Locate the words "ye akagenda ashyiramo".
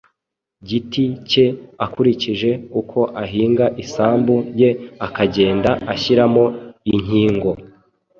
4.59-6.45